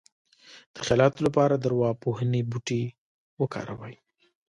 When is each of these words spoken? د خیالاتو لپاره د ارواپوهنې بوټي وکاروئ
د 0.73 0.75
خیالاتو 0.85 1.19
لپاره 1.27 1.53
د 1.57 1.63
ارواپوهنې 1.69 2.41
بوټي 2.49 2.83
وکاروئ 3.41 3.95